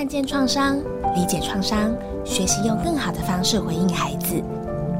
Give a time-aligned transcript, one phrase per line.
[0.00, 0.78] 看见创伤，
[1.14, 1.94] 理解创伤，
[2.24, 4.42] 学习用更好的方式回应孩子，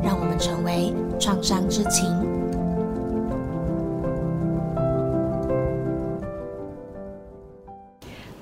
[0.03, 2.07] 让我们成为创伤之情。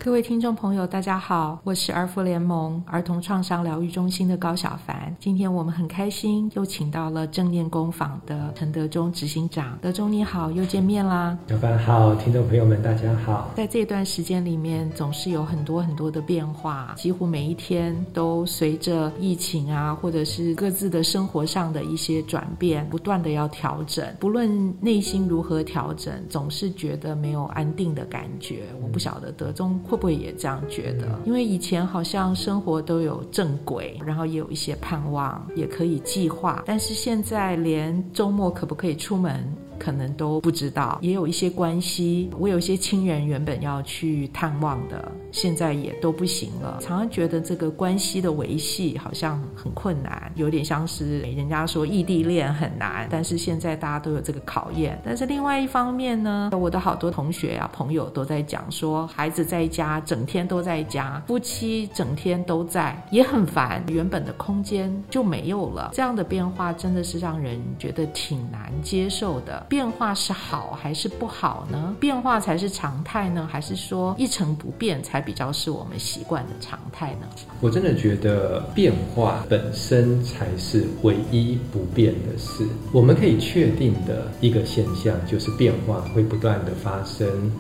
[0.01, 5.08] 各位听众朋友，大家好，我是儿福联盟儿童创伤疗愈中心的高小凡。
[5.21, 9.79] 今天我们很开心，又请到了正念工坊的陈德忠执行长。
[9.81, 11.39] 德忠你好，又见面啦！
[11.47, 13.53] 小凡好，听众朋友们大家好。
[13.55, 24.05] 在这段时间里面，总是有很多很多的变化，几乎每一天都随着疫情啊，或者是各自的生活上的一些转变，不断的要调整。
[24.19, 28.65] 不论内心如何调整，总是觉得没有安定的感觉。
[28.83, 30.09] 我不晓得德忠会不。
[30.09, 39.45] 会也这样觉得，因为以前好像生活都有正轨，然后也有一些盼望，也可以计划，但是现在连周末可不可以出门？
[39.79, 42.31] 可能都不知道，也有一些关系。
[42.39, 46.79] 我有一些亲人原本要去探望的，现在也都不行了。
[46.81, 55.01] 常常觉得这个关系的维系好像很困难，有点像是人家说异地恋很难，但是现在大家都有这个考验。
[55.05, 65.91] 但是另外一方面呢，我的好多同学啊、朋友都在讲说，孩子在家整天都在家，夫妻整天都在，也很烦，原本的空间就没有了。
[65.93, 69.67] 这样的变化真的是让人觉得挺难接受的。
[69.69, 71.95] 变化是好还是不好呢？
[72.01, 77.27] 变化才是常态呢，还是说一成不变才比较是我们习惯的常态呢？
[77.61, 82.67] 我真的觉得变化本身才是唯一不变的事。
[82.93, 87.53] 我们可以确定的一个现象就是变化会不断的发生。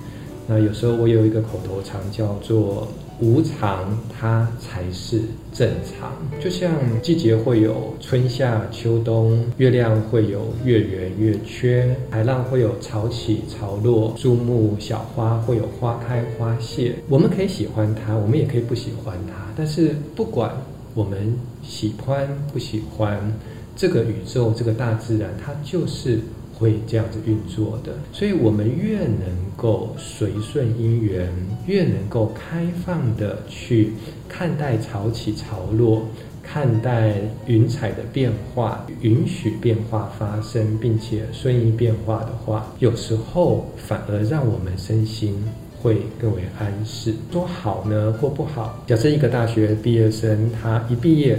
[0.47, 2.89] 那有时候我有一个口头禅叫做。
[3.21, 6.13] 无常，它才是正常。
[6.41, 16.95] 就像季节会有春夏秋冬，月亮会有月圆月缺，海浪会有潮起潮落，树木小花会有花开花谢。
[17.09, 19.47] 我们可以喜欢它，我们也可以不喜欢它。
[19.57, 20.53] 但是不管
[20.95, 23.33] 我们喜欢不喜欢，
[23.75, 26.21] 这个宇宙，这个大自然，它就是。
[26.59, 29.21] 会这样子运作的，所以我们越能
[29.57, 31.33] 够随顺因缘，
[31.67, 33.93] 越能够开放的去
[34.29, 36.03] 看待潮起潮落，
[36.43, 37.15] 看待
[37.47, 45.41] 云彩的变化，允许变化发生，并且顺应变化的话，有时候反而让我们身心
[45.81, 47.15] 会更为安适。
[47.31, 51.39] 说好呢或不好，假设一个大学毕业生，他一毕业。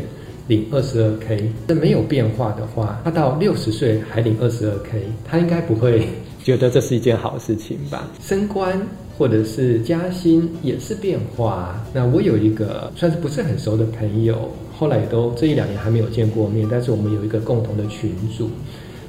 [0.49, 6.07] 领二十二 k，这没有变化的话，他到六十岁还领二十二 k，他应该不会
[6.43, 8.09] 觉得这是一件好事情吧？
[8.19, 8.81] 升官
[9.15, 11.79] 或者是加薪也是变化。
[11.93, 18.49] 那我有一个算是不是很熟的朋友，后来都这一两年还没有见过面，但是我们有一个共同的群组，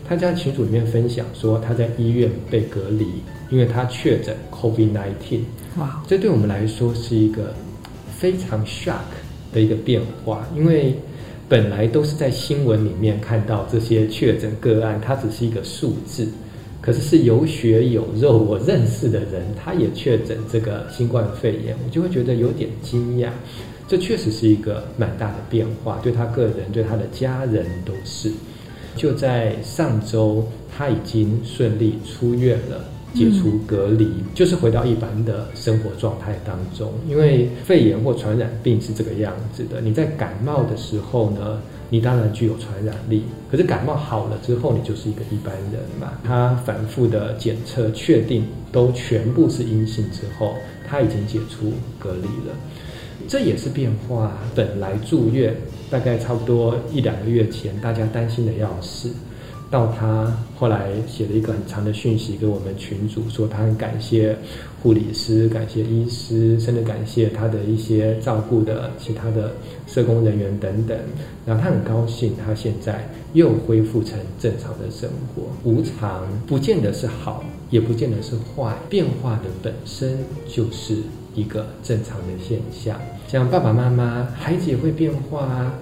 [0.06, 3.06] 他在群组里面分享说他在医院被隔离，
[3.48, 5.40] 因为他确诊 COVID-19。
[5.78, 7.54] 哇，这对我们来说是一个
[8.14, 9.08] 非常 shock
[9.54, 10.94] 的一个变化，因为。
[11.50, 16.28] 本来都是在新闻里面看到这些确诊个案，它只是一个数字，
[16.80, 23.30] 可是是有血有肉，我认识的人他也确诊这个新冠肺炎，我就会觉得有点惊讶。
[23.88, 28.30] 这确实是一个蛮大的变化，对他个人，对他的家人都是。
[28.94, 32.84] 就在上周，他已经顺利出院了。
[33.14, 36.92] 解除隔离，就是回到一般的生活状态当中。
[37.08, 43.24] 因为肺炎或传染病是这个样子的，你在感冒的时候呢，你当然具有传染力。
[43.50, 46.12] 可是感冒好了之后，你就是一个一般人嘛。
[46.24, 50.54] 他反复的检测确定都全部是阴性之后，
[50.88, 52.54] 他已经解除隔离了。
[53.28, 54.38] 这也是变化。
[54.54, 55.54] 本来住院
[55.90, 59.10] 大概差不多一两个月前，大家担心的要死。
[59.70, 64.36] 到他后来写了一个很长的讯息给我们群主，说他很感谢
[64.82, 69.52] 护理师、感谢医师，甚至感谢他的一些照顾的其他的
[69.86, 70.98] 社工人员等等。
[71.46, 75.44] 然后他很高兴，他现在又恢复成正常的生活。
[75.62, 80.96] 无常不见得是好，也不见得是坏，变化的本身就是
[81.32, 83.00] 一个正常的现象。
[83.28, 85.78] 像爸爸妈妈，孩子也会变化啊。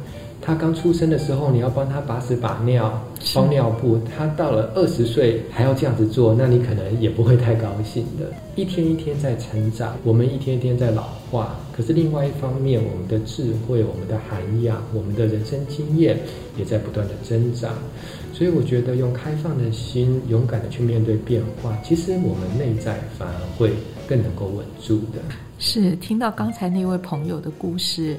[0.48, 3.04] 他刚出生的时候，你要帮他把屎把尿、
[3.34, 4.00] 包尿布。
[4.16, 8.32] 他到了二十岁还要这样子做，那你可能也不会太高兴的。
[8.56, 11.54] 一天一天在成长，我们一天一天在老化。
[11.76, 16.18] 可是另外一方面，我们的智慧、我们的涵养、我们的人生经验
[16.56, 17.74] 也在不断的增长。
[18.38, 23.72] 所以我觉得用开放的心，勇敢的去面对变化，其实我们内在反而会
[24.06, 25.18] 更能够稳住的。
[25.58, 28.16] 是听到刚才那位朋友的故事，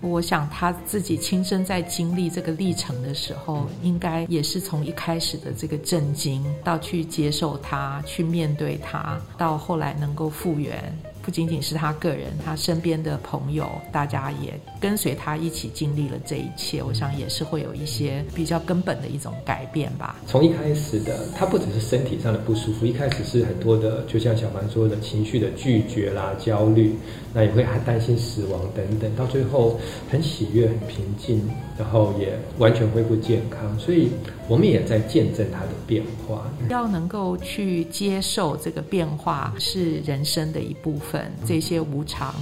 [0.00, 10.82] 我想他自己亲身在经历这个历程的时候，应该也是从一开始的这个震惊，到去接受它、去面对它，到后来能够复原，
[11.22, 16.82] 不仅仅是他个人，他身边的朋友，大家也跟随他一起经历了这一切。
[16.82, 20.16] 我想也是会有一些比较根本的一种改变吧。
[20.26, 26.94] 从一开始的，他不只是身体上的不舒服，一开始是很多的，就像小凡说的情绪的拒绝啦、焦虑，
[27.32, 29.78] 那也会很担心死亡等等，到最后
[30.10, 31.48] 很喜悦、很平静，
[31.78, 33.78] 然后也完全恢复健康。
[33.78, 34.10] 所以
[34.48, 36.44] 我们也在见证他的变化。
[36.68, 41.30] 要能够去接受这个变化，是人生的一部分。
[41.46, 42.34] 这些无常，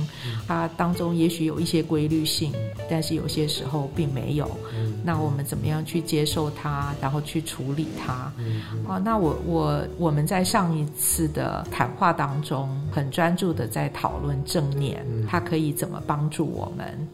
[0.47, 2.53] 它当中也许有一些规律性，
[2.89, 4.51] 但是有些时候并没有。
[5.05, 8.33] 那我们怎么样去接受它，然后去处理它？
[8.87, 17.09] 哦，那我我我们在上一次的谈话当中，很专注的在讨论正念，它可以怎么帮助我们？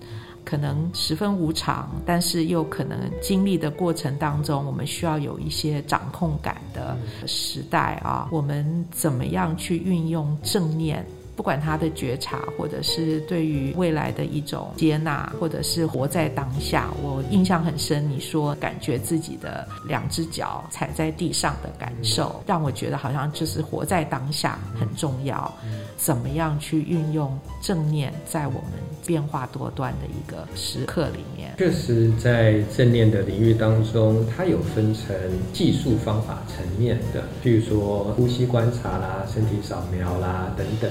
[0.44, 6.94] 可能十分无常，但是又可能经历的过程当中，我们需要有一些掌控感的
[7.26, 8.28] 时代啊。
[8.30, 11.02] 我们怎么样去运用正念？
[11.36, 18.08] 不管他的觉察，或者是对于未来的一种接纳，或者是活在当下，我印象很深。
[18.08, 25.52] 你说感觉自己的两只脚踩在地上的感受，让我觉得好像就是活在当下很重要。
[25.96, 28.62] 怎么样去运用正念，在我们
[29.06, 31.54] 变化多端的一个时刻里面？
[31.56, 35.14] 确实，在正念的领域当中，它有分成
[35.52, 40.90] 技术方法层面的，譬如说呼吸观察啦、身体扫描啦等等。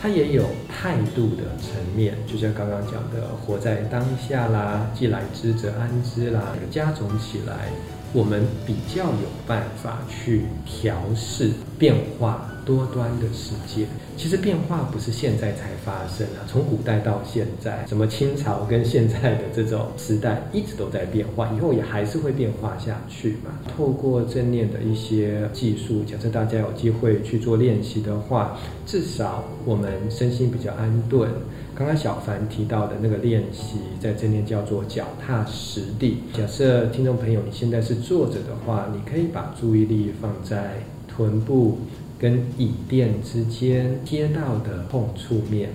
[0.00, 7.70] 它也有态度的层面，就像刚刚讲的，活在当下啦，既来之则安之啦，加总起来，
[8.14, 12.50] 我们比较有办法去调试变化。
[12.64, 13.84] 多端的世界，
[14.16, 23.50] 其实变化不是现在才发生啊，从古代到现在，什么清朝跟现在的这种时代一直都在变化，以后也还是会变化下去嘛。
[23.76, 28.56] 透过正念的一些技术，假设大家有机会去做练习的话，
[28.86, 31.28] 至少我们身心比较安顿。
[31.76, 36.18] 刚刚小凡提到的那个练习，在正念叫做脚踏实地。
[36.32, 41.78] 假设听众朋友你现在是坐着的话，你可以把注意力放在臀部。
[42.16, 45.68] 跟椅垫之间接到的碰触面，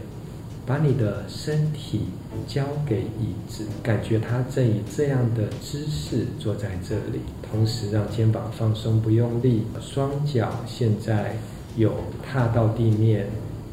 [0.66, 2.06] 把你的身体
[2.48, 7.20] 交给椅子，感觉它正以这样的姿势坐在这里，
[7.52, 11.36] 同时让肩膀放松不用力，双脚现在
[11.76, 11.94] 有
[12.26, 13.28] 踏到地面，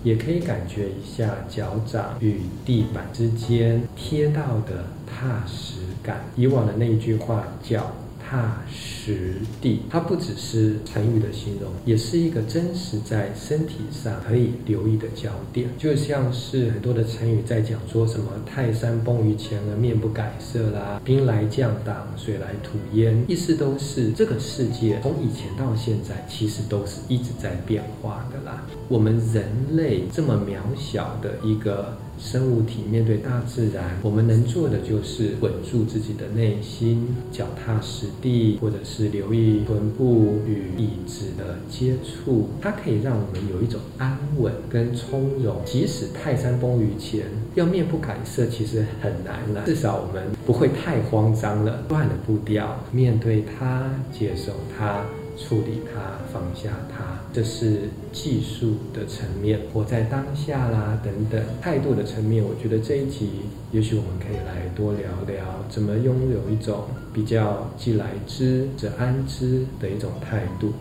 [0.07, 6.21] 也可以感觉一下脚掌与地板之间贴到的踏实感。
[6.37, 7.91] 以往的那一句话脚。
[8.29, 15.69] 踏实地，它不只是成语的形容，也是一个真实在身体上可以留意的焦点。
[15.79, 28.67] 就像是很多的成语在讲说什么“泰山崩于前而面不改色”啦，“兵来将挡，水来土掩”，意思都是这个世界从以前到现在，其实都是一直在变化的啦。
[28.89, 31.97] 我们人类这么渺小的一个。
[32.19, 45.61] 生物体面对大自然，我们能做的就是稳住自己的内心，脚踏实地，或者是留意臀部与椅子的接触，它可以让我们有一种安稳跟从容。
[45.65, 49.65] 即使泰山崩于前，要面不改色，其实很难了。
[49.67, 55.05] 至少我们不会太慌张了，断了步调，面对它，接受它。
[55.39, 56.01] 处理它，
[56.33, 62.43] 放下它，这是技术的层面；活在当下啦，等等态度的层面。
[62.43, 63.29] 我觉得这一集，
[63.73, 70.73] 也许我们可以来多聊聊，怎么拥有一种比较既来之则安之的一种态度。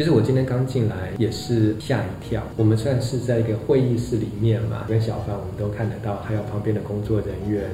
[0.00, 2.42] 其实我今天刚进来也是吓一跳。
[2.56, 7.68] 我们虽然是在一个会议室里面嘛，跟小范我们都看得到，还有旁边的工作人员。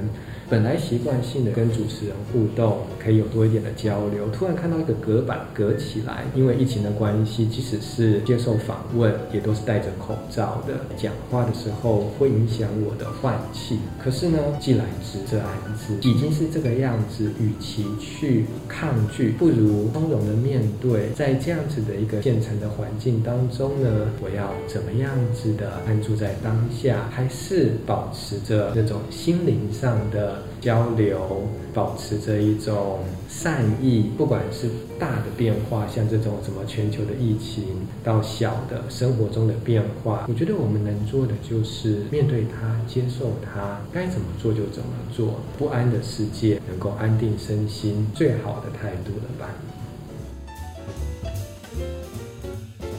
[0.48, 4.28] 本来习惯性的跟主持人互动，可以有多一点的交流。
[4.30, 10.74] 突然看到一个隔板隔起来，因为疫情的关系，即使是接受访问，也都是戴着口罩的。
[10.96, 13.78] 讲话的时候会影响我的换气。
[14.02, 17.30] 可是呢，既来之则安之，已经是这个样子。
[17.40, 21.10] 与其去抗拒，不如从容的面对。
[21.14, 23.88] 在这样子的一个现成的环境当中呢，
[24.22, 30.42] 我要怎么样子的安住在当下，还是保持着那种心灵上的。
[30.58, 34.68] 交流，保持着一种善意，不管是
[34.98, 37.62] 大的变化，像这种什么全球的疫情，
[38.02, 45.38] 到小的生活中的变化，我觉得我们能做的就是面对它，接受它，该怎么做就怎么做。
[45.56, 49.54] 不安的世界能够安定身心，最好的态度了吧。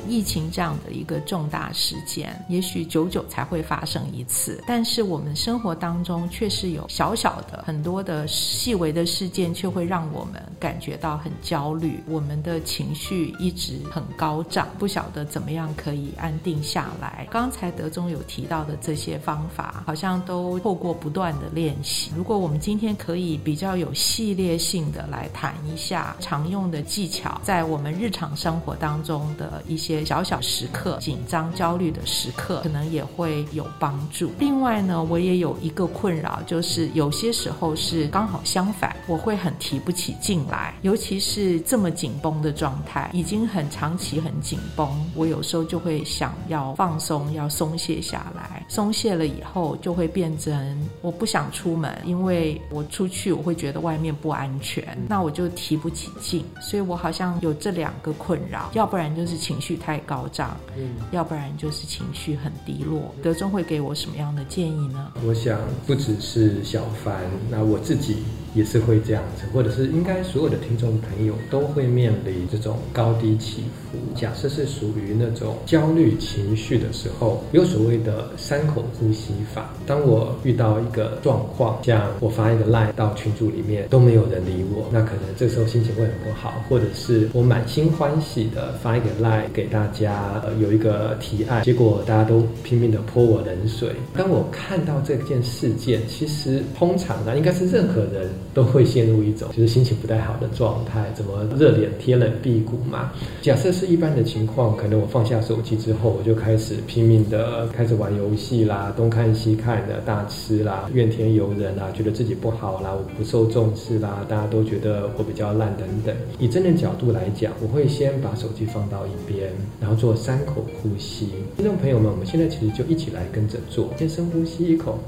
[0.07, 17.27] 疫情这样的一个重大事件，也许久久才会发生一次，但是我们生活当中却是有小小的很多的细微的事件，却会让我们感觉到很焦虑，我们的情绪一直很高涨，不晓得怎么样可以安定下来。
[17.29, 22.11] 刚才德宗有提到的这些方法，好像都透过不断的练习。
[22.15, 34.31] 如果我们今天可以比较有系列性的来谈一下常用的技巧，在我们日常生活当中的一些小小时刻、紧张、焦虑的时刻，可能也会有帮助。
[34.39, 48.65] 另外呢，我也有一个困扰，就是有些时候是刚好相反，我会很提不起劲来，尤其是这么紧绷的状态，已经很长期很紧绷，我有时候就会想要放松，要松懈下来。
[48.69, 63.15] 松懈了以后，就会变成我不想出门，因为我出去我会觉得外面不安全，那我就提不起劲，所以我好像有这两个困扰，要不然就是情绪太高涨，嗯，要不然就是情绪很低落。
[63.23, 65.13] 德中会给我什么样的建议呢？
[65.25, 68.17] 我想不只是小凡，那我自己。
[68.57, 73.97] 也是会这样子，或者是应该所有的听众朋友都会面临这种高低起伏。
[74.15, 79.69] 假设是属于那种焦虑情绪的时候，有所谓的三口呼吸法。
[79.85, 93.91] 当我遇到一个状况，像我发一个 line 到群组里面都没有人理我，那可能这时候心情会很不好，或者是我满心欢喜的发一个 line 给大家，呃，有一个提案，结果大家都拼命的泼我冷水。
[94.15, 98.27] 当我看到这件事件，其实通常呢，应该是任何人。
[98.53, 103.11] 都会陷入一种就是心情不太好的状态，怎么热脸贴冷屁股嘛？
[103.41, 116.15] 假设是一般的情况，可能我放下手机之后，我就开始拼命的开始玩游戏啦，东看西看的大吃啦，怨天尤人啦，觉得自己不好啦，我不受重视啦，大家都觉得我比较烂等等。
[116.39, 121.29] 以真的角度来讲，我会先把手机放到一边，然后做三口呼吸。
[121.55, 124.99] 听众朋友们，我们现在其实就一起来跟着做，先深呼吸一口。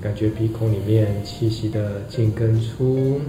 [0.00, 3.20] 感觉鼻孔里面气息的进跟出，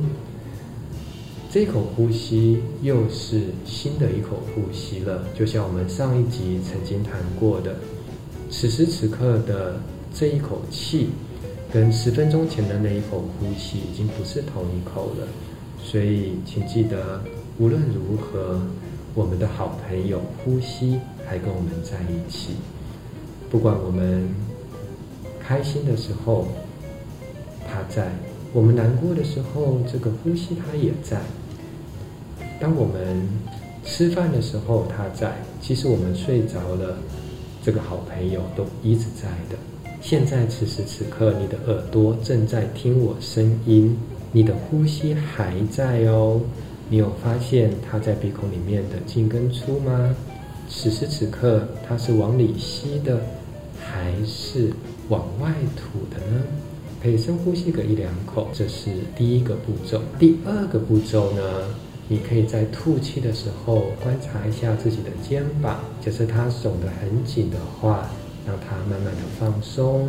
[1.52, 5.26] 这一口呼吸又是新的一口呼吸了。
[5.34, 7.76] 就像我们上一集曾经谈过的，
[8.52, 9.82] 此时此刻的
[10.14, 11.10] 这一口气，
[11.74, 15.28] 跟十分钟前的那一口呼吸已经不是同一口了。
[15.84, 17.20] 所以，请记得，
[17.58, 18.62] 无论如何，
[19.16, 22.52] 我们的好朋友呼吸还跟我们在一起，
[23.50, 24.30] 不管我们。
[25.50, 26.46] 开心的时候，
[27.68, 28.04] 他在；
[28.54, 31.20] 我们难过的时候，这个呼吸他也在。
[32.60, 33.28] 当我们
[33.84, 37.00] 吃饭的时候，他在；其实我们睡着了，
[37.64, 39.58] 这个好朋友都一直在的。
[40.00, 43.98] 现在此时此刻，你的耳朵正在听我声音，
[44.32, 46.40] 你的呼吸还在哦。
[46.90, 50.16] 你有发现他在鼻孔里面的进跟出吗？
[50.70, 53.20] 此时此刻，它是往里吸的，
[53.80, 54.72] 还是？
[55.10, 56.44] 往外吐的呢，
[57.02, 60.02] 可以深呼吸个一两口，这是第一个步骤。
[60.18, 61.42] 第二个步骤呢，
[62.08, 68.10] 你可以在吐气的时候观察一下自己的肩膀，假设它耸得很紧的话，
[68.46, 70.08] 让它慢慢的放松。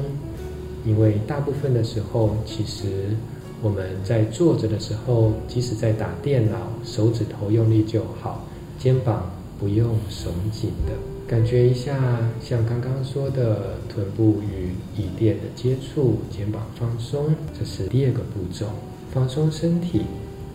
[0.84, 3.16] 因为大部分的时候，其实
[3.62, 8.46] 我们在坐着的时候，即使在打电脑，手指头用力就好，
[8.78, 11.09] 肩膀不用耸紧的。
[11.30, 11.96] 感觉一下，
[12.42, 18.66] 像刚刚说的，臀部与椅垫的接触，肩膀放松，这是第二个步骤。
[19.12, 20.02] 放松身体，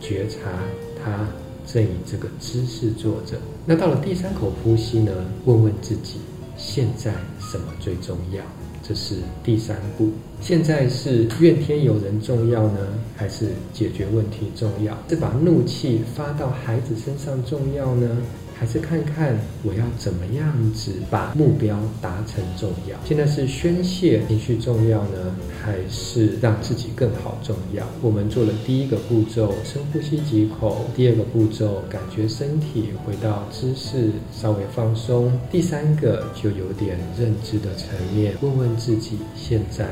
[0.01, 0.37] 觉察
[1.01, 1.29] 它
[1.65, 3.37] 正以这个姿势坐着。
[3.65, 5.13] 那到了第三口呼吸呢？
[5.45, 6.15] 问问自己，
[6.57, 8.43] 现在什么最重要？
[8.83, 9.15] 这是
[9.45, 10.09] 第三步。
[10.41, 12.79] 现在是怨天尤人重要呢，
[13.15, 14.97] 还是解决问题重要？
[15.07, 18.17] 是把怒气发到孩子身上重要呢？
[18.57, 22.97] 还是看看我要怎么样子把目标达成重要。
[23.05, 27.85] 现在是宣泄情绪重要呢，还是让自己更好重要？
[28.01, 39.89] 我们做了第一个步骤，深呼吸几口；第二个步骤，感觉身体回到姿势，稍微放松；第三个就有点认知的层面，问问自己现在。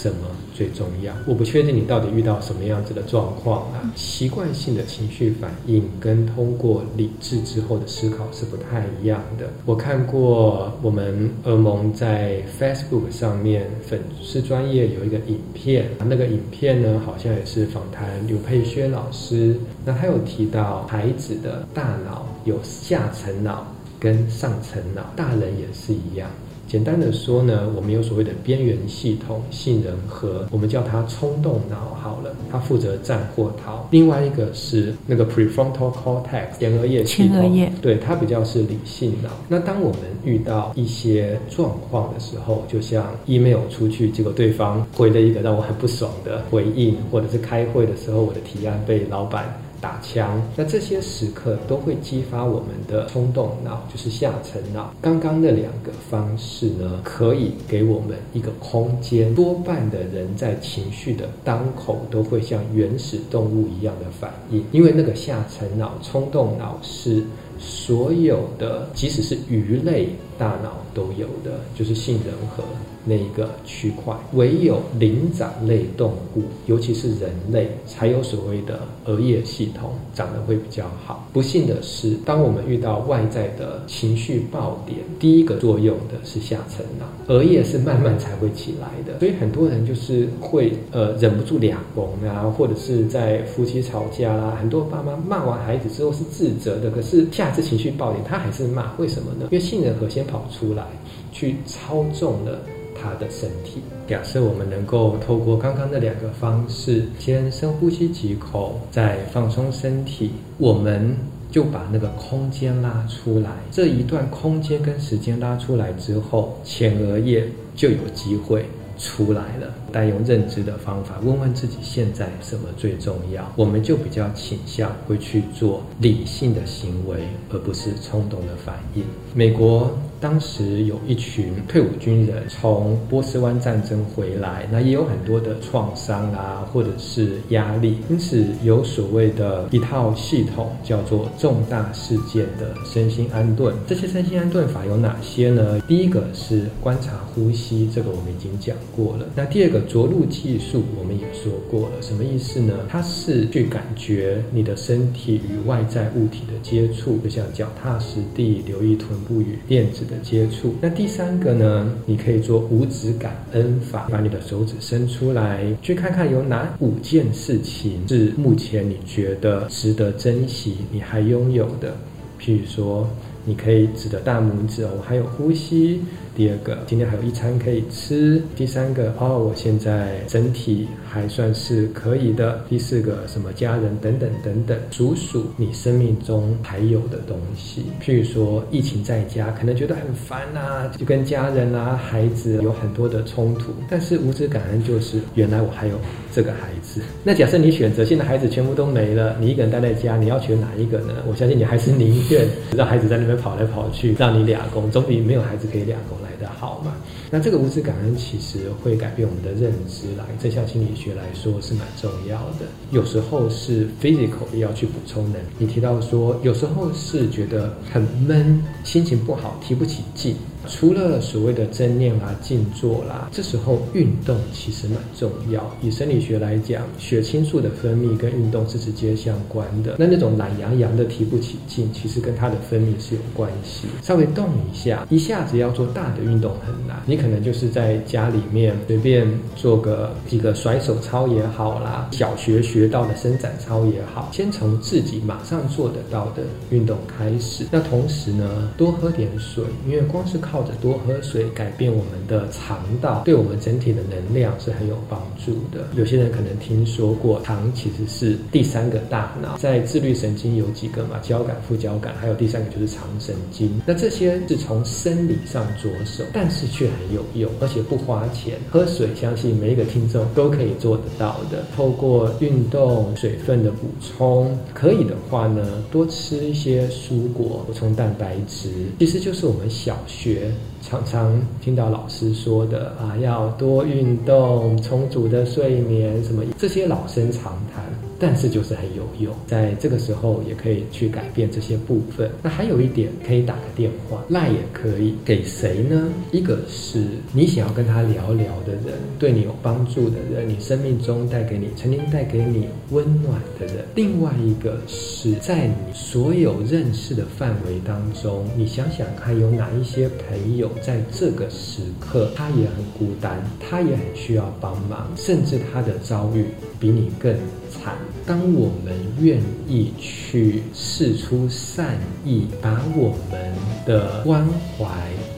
[0.00, 0.16] 什么
[0.54, 1.12] 最重要？
[1.26, 3.92] 我不确定你到底遇到什么样子的状况啊。
[3.94, 9.50] 习惯性的情绪反应跟通过理智之后的思考是不太一样的。
[9.66, 19.54] 我看过我们噩蒙在 Facebook 上面粉丝专业有一个影片，那个影片呢好像也是访谈刘佩轩老师。
[19.84, 23.66] 那他有提到孩子的大脑有下层脑
[23.98, 26.30] 跟上层脑，大人也是一样。
[26.70, 33.88] 简单的说呢，我们有所谓的边缘系统、杏仁核，我们叫它冲动脑好了，它负责战或逃。
[33.90, 39.30] 另外一个是那个 prefrontal cortex 前额叶系统，对它比较是理性脑。
[39.48, 49.60] 那当我们遇到一些状况的时候，就像 email 出去，结果对方回了一个让我很不爽的回应，或者是开会的时候，我的提案被老板。
[49.80, 54.94] 打枪，那这些时刻都会激发我们的冲动脑，就是下层脑。
[55.00, 59.34] 刚刚那两个方式呢，可以给我们一个空间。
[59.34, 67.24] 多半的人在情绪的当口，都会像原始动物一样的反应，因为那个下层脑、冲动脑是。
[67.62, 70.08] 所有的，即使是鱼类
[70.38, 72.64] 大脑都有的，就是杏仁核
[73.04, 74.16] 那一个区块。
[74.32, 81.28] 唯有灵长类动物，尤其是人类，才有所谓的额叶系统长得会比较好。
[81.32, 89.18] 不幸的是，当我们遇到外在的情绪爆点，第一个作用的是下层脑，额叶是慢慢才会起来的。
[89.18, 97.50] 所以很多人就是会呃忍不住两崩啊，或者是在夫妻吵架啦，很多爸妈骂完孩子之后是自责的，可是下。
[97.50, 99.48] 次情绪爆点，他还是骂，为什么呢？
[99.50, 100.86] 因为杏仁核先跑出来，
[101.32, 102.60] 去操纵了
[103.00, 103.80] 他的身体。
[104.06, 111.16] 假设我们能够透过刚刚那两个方式，先深呼吸几口，再放松身体，我们
[111.50, 113.50] 就把那个空间拉出来。
[113.70, 118.66] 这一段空间跟时间拉出来之后，前额叶就有机会。
[119.02, 129.02] 出来了，但用认知的方法，问问自己现在什么最重要，我们就比较倾向会去做理性的行为，而不是冲动的反应。
[129.34, 129.90] 美国。
[130.20, 143.74] 当时有一群退伍军人从波斯湾战争回来，那也有很多的创伤啊，或者是压力，因此有所谓的一套系统，叫做重大事件的身心安顿。
[143.86, 145.80] 这些身心安顿法有哪些呢？
[145.88, 149.26] 第一个是观察呼吸，这个我们已经讲过了。
[149.34, 152.74] 那第二个着陆技术，我们也说过了，什么意思呢？
[152.90, 160.04] 它是去感觉你的身体与外在物体的接触，就像脚踏实地，留意臀部与垫子。
[160.10, 160.74] 的接触。
[160.80, 161.90] 那第三个呢？
[162.04, 171.94] 你可以做五指感恩法，把你的手指伸出来，去看看有哪五件事情是目前你觉得值得珍惜，你还拥有的。
[172.40, 173.08] 譬如说，
[173.44, 176.00] 你可以指着大拇指，我还有呼吸。
[176.36, 178.40] 第二个，今天还有一餐可以吃。
[178.56, 182.64] 第三个，哦，我现在整体还算是可以的。
[182.68, 187.84] 第四个，什么家人等等等等，数数你生命中还有的东西。
[188.02, 193.72] 譬如说，疫情在家，可能觉得很烦啊，就跟家人啊、孩子有很多的冲突。
[193.88, 195.96] 但是无知感恩就是，原来我还有
[196.32, 197.02] 这个孩子。
[197.24, 201.14] 那假设你选择现在孩子全部都没了，你一个人待在家，你要选哪一个呢？
[201.28, 206.29] 我相信你还是宁愿让孩子在那边跑来跑去，让你俩工，总比没有孩子可以俩工来。
[206.40, 206.94] 的好嘛？
[207.30, 212.66] 那这个无知感恩其实会改变我们的认知，来正向心理学来说是蛮重要的。
[212.90, 215.38] 有时候是 physical 要去补充的。
[215.58, 220.34] 你提到说，有时候是觉得很闷，心情不好，提不起劲。
[220.70, 225.68] 除了所谓的正念啦、静坐啦，这时候运动其实蛮重要。
[225.82, 229.96] 以生理学来讲，血清素的分泌跟运动是直接相关的。
[229.98, 233.88] 那那种懒洋洋的提不起劲，其实跟它的分泌是有关系。
[234.02, 237.02] 稍微动一下，一下子要做大的运动很难。
[237.04, 247.66] 你可能就是在家里面随便做个几个甩手操也好啦，小学学到的伸展操也好，先从自己马上做得到的运动开始。
[247.72, 255.88] 那同时呢，多喝点水，因为光是靠靠着多喝水改变我们的肠道，对我们整体的能量是很有帮助的。
[255.96, 261.18] 有些人可能听说过，糖其实是第三个大脑，在自律神经有几个嘛？
[261.22, 263.80] 交感、副交感，还有第三个就是肠神经。
[263.86, 268.58] 那这些是从生理上着手，但是却很有用，而且不花钱。
[268.68, 271.64] 喝水，相信每一个听众都可以做得到的。
[271.74, 278.68] 透过运动、水分的补充，可以的话呢，多吃一些蔬果，补充蛋白质，
[278.98, 280.39] 其实就是我们小学。
[280.80, 287.84] 常常听到老师说的啊，要多运动、充足的睡眠，什么这些老生常谈。
[288.20, 292.30] 但是就是很有用，在这个时候也可以去改变这些部分。
[292.42, 296.08] 那还有一点，可以打个电话，赖也可以给谁呢？
[296.30, 297.02] 一个是
[297.32, 303.84] 你想要跟他聊聊的人，对你有帮助的人，你生命中带给你曾经带给你温暖的人。
[303.94, 316.44] 另外一个是在你所有认识的范围当中，你想想看，有哪一些朋友在这个时刻他也很孤单，他也很需要帮忙，甚至他的遭遇
[316.78, 317.34] 比你更
[317.70, 317.94] 惨。
[318.26, 323.54] 当我们愿意去试出善意，把我们
[323.90, 324.86] 的关怀。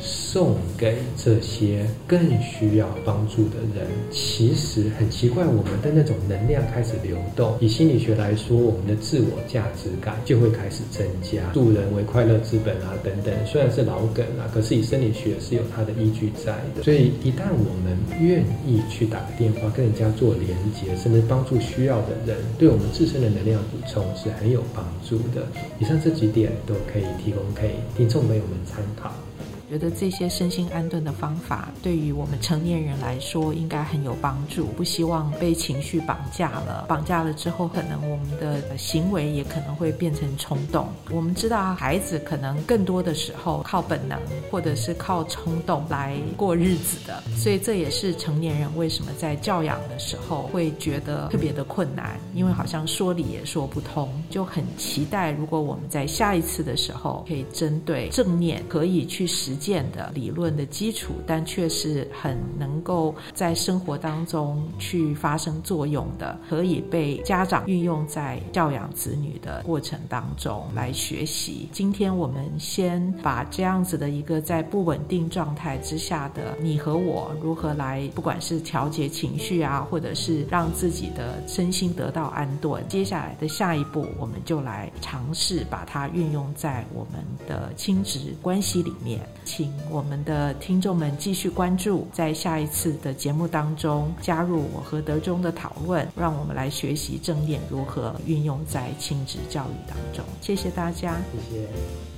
[0.04, 3.86] 送给这些更需要帮助的人。
[4.10, 7.54] 其实很奇怪，我们的那种能量开始流动。
[7.60, 11.52] 以心理学来说，我们的自我价值感就会开始增加。
[11.52, 16.82] 助人为快乐之本啊，等等，虽然是老梗啊，可是以生理学是有它的依据在的。
[16.82, 25.46] 所以一旦我们愿意去打个电话跟人家做连接，甚至帮助需要的人，对我们自身的能量补充是很有帮助的。
[25.78, 29.31] 以上这几点都可以提供给听众朋友我们参考。
[29.72, 34.66] 觉得这些身心安顿的方法，对于我们成年人来说应该很有帮助。
[34.76, 40.88] 不希望被情绪绑架了，绑架了之后，可能我们的行为也可能会变成冲动。
[41.10, 54.12] 我们知道，孩子可能更多的时候靠本能或者是靠冲动来过日子的，所以这也是成年人为什么在教养的时候会觉得特别的困难，因为好像说理也说不通。
[54.28, 59.56] 就很期待，如果我们在下一次的时候，可以针对正念，可以去实。
[59.62, 71.68] 建的理论的基础，但却是很能够在生活当中去发生作用的，可以被家长运用在教养子女的过程当中来学习。
[71.70, 82.82] 今天我们先把这样子的一个在不稳定状态之下的你和我如何来，不管是调节情绪啊，或者是让自己的身心得到安顿。
[82.88, 89.20] 接下来的下一步，我们就来尝试把它运用在我们的亲子关系里面。
[89.44, 100.24] 请我们的听众们继续关注，在下一次的节目当中加入我和德中的讨论，让我们来学习正念如何运用在亲子教育当中。
[100.40, 102.11] 谢谢大家，谢谢。